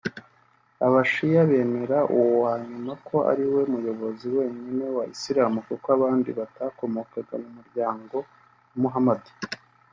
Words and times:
Aba 0.85 1.01
shia 1.11 1.41
bemera 1.49 1.99
uwa 2.19 2.53
nyuma 2.69 2.93
ko 3.07 3.17
ariwe 3.31 3.61
muyobozi 3.73 4.25
wenyine 4.35 4.85
wa 4.95 5.03
Islamu 5.13 5.57
kuko 5.67 5.87
abandi 5.97 6.29
batakomokaga 6.39 7.33
mu 7.43 7.49
muryango 7.57 8.15
wa 8.23 8.27
Muhamadi 8.83 9.31